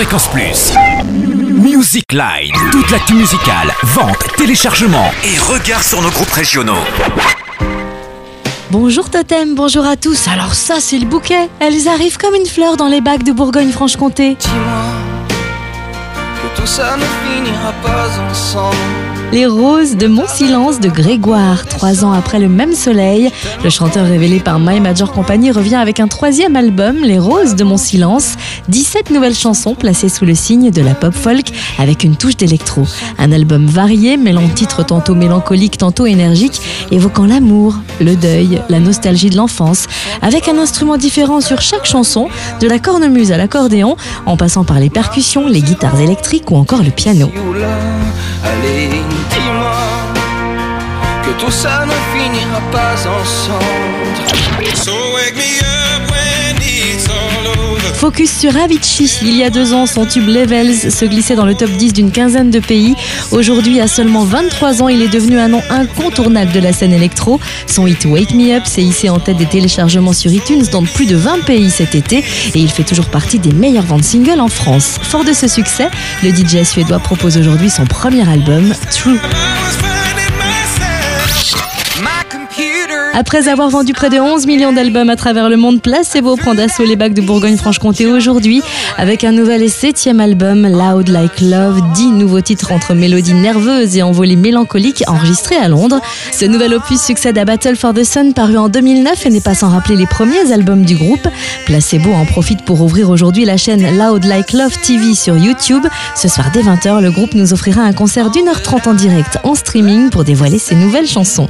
Fréquence 0.00 0.28
Plus. 0.28 0.72
Music 1.04 2.10
Line. 2.12 2.54
Toute 2.72 2.90
l'actu 2.90 3.12
musicale, 3.12 3.70
vente, 3.82 4.34
téléchargement 4.38 5.10
et 5.22 5.38
regard 5.38 5.82
sur 5.82 6.00
nos 6.00 6.08
groupes 6.08 6.30
régionaux. 6.30 6.82
Bonjour 8.70 9.10
Totem, 9.10 9.54
bonjour 9.54 9.84
à 9.84 9.98
tous. 9.98 10.26
Alors 10.26 10.54
ça, 10.54 10.76
c'est 10.80 10.98
le 10.98 11.04
bouquet. 11.04 11.50
Elles 11.60 11.86
arrivent 11.86 12.16
comme 12.16 12.34
une 12.34 12.46
fleur 12.46 12.78
dans 12.78 12.88
les 12.88 13.02
bacs 13.02 13.24
de 13.24 13.32
Bourgogne-Franche-Comté. 13.32 14.36
Dis-moi 14.40 14.84
que 16.36 16.58
tout 16.58 16.66
ça 16.66 16.96
ne 16.96 17.04
finira 17.28 17.72
pas 17.82 18.08
ensemble. 18.30 19.19
Les 19.32 19.46
roses 19.46 19.96
de 19.96 20.08
Mon 20.08 20.26
Silence 20.26 20.80
de 20.80 20.88
Grégoire. 20.88 21.64
Trois 21.66 22.04
ans 22.04 22.12
après 22.12 22.40
le 22.40 22.48
même 22.48 22.72
soleil, 22.72 23.30
le 23.62 23.70
chanteur 23.70 24.04
révélé 24.04 24.40
par 24.40 24.58
My 24.58 24.80
Major 24.80 25.12
Company 25.12 25.52
revient 25.52 25.76
avec 25.76 26.00
un 26.00 26.08
troisième 26.08 26.56
album, 26.56 26.96
Les 27.04 27.20
roses 27.20 27.54
de 27.54 27.62
Mon 27.62 27.76
Silence. 27.76 28.34
17 28.68 29.10
nouvelles 29.10 29.36
chansons 29.36 29.76
placées 29.76 30.08
sous 30.08 30.24
le 30.24 30.34
signe 30.34 30.72
de 30.72 30.82
la 30.82 30.94
pop 30.94 31.14
folk 31.14 31.46
avec 31.78 32.02
une 32.02 32.16
touche 32.16 32.36
d'électro. 32.36 32.82
Un 33.18 33.30
album 33.30 33.66
varié, 33.66 34.16
mêlant 34.16 34.48
titres 34.48 34.84
tantôt 34.84 35.14
mélancoliques, 35.14 35.78
tantôt 35.78 36.06
énergiques, 36.06 36.60
évoquant 36.90 37.26
l'amour, 37.26 37.76
le 38.00 38.16
deuil, 38.16 38.60
la 38.68 38.80
nostalgie 38.80 39.30
de 39.30 39.36
l'enfance, 39.36 39.86
avec 40.22 40.48
un 40.48 40.58
instrument 40.58 40.96
différent 40.96 41.40
sur 41.40 41.60
chaque 41.60 41.86
chanson, 41.86 42.28
de 42.60 42.66
la 42.66 42.80
cornemuse 42.80 43.30
à 43.30 43.36
l'accordéon, 43.36 43.96
en 44.26 44.36
passant 44.36 44.64
par 44.64 44.80
les 44.80 44.90
percussions, 44.90 45.46
les 45.46 45.62
guitares 45.62 46.00
électriques 46.00 46.50
ou 46.50 46.56
encore 46.56 46.82
le 46.82 46.90
piano. 46.90 47.30
Allez, 48.44 48.88
dis-moi 49.30 49.76
que 51.24 51.30
tout 51.40 51.50
ça 51.50 51.84
ne 51.86 51.92
finira 52.12 52.60
pas 52.72 52.94
ensemble. 53.06 53.70
So 54.74 54.92
Focus 58.00 58.30
sur 58.30 58.56
Avicii. 58.56 59.18
Il 59.20 59.36
y 59.36 59.44
a 59.44 59.50
deux 59.50 59.74
ans, 59.74 59.84
son 59.84 60.06
tube 60.06 60.26
Levels 60.26 60.90
se 60.90 61.04
glissait 61.04 61.34
dans 61.34 61.44
le 61.44 61.54
top 61.54 61.68
10 61.68 61.92
d'une 61.92 62.10
quinzaine 62.10 62.50
de 62.50 62.58
pays. 62.58 62.94
Aujourd'hui, 63.30 63.78
à 63.78 63.88
seulement 63.88 64.24
23 64.24 64.82
ans, 64.82 64.88
il 64.88 65.02
est 65.02 65.08
devenu 65.08 65.38
un 65.38 65.48
nom 65.48 65.60
incontournable 65.68 66.50
de 66.50 66.60
la 66.60 66.72
scène 66.72 66.94
électro. 66.94 67.38
Son 67.66 67.86
hit 67.86 68.06
Wake 68.06 68.32
Me 68.32 68.56
Up 68.56 68.64
s'est 68.64 68.82
hissé 68.82 69.10
en 69.10 69.20
tête 69.20 69.36
des 69.36 69.44
téléchargements 69.44 70.14
sur 70.14 70.32
iTunes 70.32 70.64
dans 70.72 70.82
plus 70.84 71.04
de 71.04 71.14
20 71.14 71.44
pays 71.44 71.68
cet 71.68 71.94
été 71.94 72.24
et 72.54 72.58
il 72.58 72.70
fait 72.70 72.84
toujours 72.84 73.10
partie 73.10 73.38
des 73.38 73.52
meilleures 73.52 73.84
ventes 73.84 74.04
singles 74.04 74.40
en 74.40 74.48
France. 74.48 74.98
Fort 75.02 75.24
de 75.24 75.34
ce 75.34 75.46
succès, 75.46 75.90
le 76.22 76.30
DJ 76.30 76.64
suédois 76.64 77.00
propose 77.00 77.36
aujourd'hui 77.36 77.68
son 77.68 77.84
premier 77.84 78.26
album, 78.26 78.72
True. 78.90 79.20
Après 83.12 83.48
avoir 83.48 83.70
vendu 83.70 83.92
près 83.92 84.08
de 84.08 84.18
11 84.18 84.46
millions 84.46 84.72
d'albums 84.72 85.10
à 85.10 85.16
travers 85.16 85.48
le 85.48 85.56
monde, 85.56 85.82
Placebo 85.82 86.36
prend 86.36 86.54
d'assaut 86.54 86.84
les 86.84 86.96
bacs 86.96 87.12
de 87.12 87.20
Bourgogne-Franche-Comté 87.20 88.06
aujourd'hui 88.06 88.62
avec 88.96 89.24
un 89.24 89.32
nouvel 89.32 89.62
et 89.62 89.68
septième 89.68 90.20
album, 90.20 90.66
Loud 90.66 91.08
Like 91.08 91.40
Love, 91.40 91.80
10 91.94 92.06
nouveaux 92.12 92.40
titres 92.40 92.72
entre 92.72 92.94
mélodies 92.94 93.34
nerveuses 93.34 93.96
et 93.96 94.02
envolées 94.02 94.36
mélancoliques 94.36 95.02
enregistrés 95.08 95.56
à 95.56 95.68
Londres. 95.68 96.00
Ce 96.32 96.44
nouvel 96.44 96.74
opus 96.74 97.00
succède 97.00 97.36
à 97.36 97.44
Battle 97.44 97.76
for 97.76 97.92
the 97.92 98.04
Sun 98.04 98.32
paru 98.32 98.56
en 98.56 98.68
2009 98.68 99.26
et 99.26 99.30
n'est 99.30 99.40
pas 99.40 99.54
sans 99.54 99.70
rappeler 99.70 99.96
les 99.96 100.06
premiers 100.06 100.52
albums 100.52 100.84
du 100.84 100.94
groupe. 100.94 101.26
Placebo 101.66 102.12
en 102.12 102.26
profite 102.26 102.64
pour 102.64 102.80
ouvrir 102.80 103.10
aujourd'hui 103.10 103.44
la 103.44 103.56
chaîne 103.56 103.98
Loud 103.98 104.24
Like 104.24 104.52
Love 104.52 104.76
TV 104.82 105.14
sur 105.14 105.36
YouTube. 105.36 105.84
Ce 106.14 106.28
soir 106.28 106.50
dès 106.54 106.62
20h, 106.62 107.02
le 107.02 107.10
groupe 107.10 107.34
nous 107.34 107.52
offrira 107.52 107.82
un 107.82 107.92
concert 107.92 108.30
d'une 108.30 108.48
heure 108.48 108.62
trente 108.62 108.86
en 108.86 108.94
direct 108.94 109.38
en 109.42 109.54
streaming 109.54 110.10
pour 110.10 110.24
dévoiler 110.24 110.58
ses 110.58 110.76
nouvelles 110.76 111.08
chansons. 111.08 111.48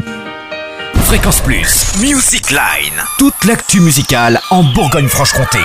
Fréquence 1.10 1.40
Plus. 1.40 1.86
Music 1.98 2.52
Line. 2.52 3.02
Toute 3.18 3.44
l'actu 3.44 3.80
musicale 3.80 4.40
en 4.50 4.62
Bourgogne-Franche-Comté. 4.62 5.58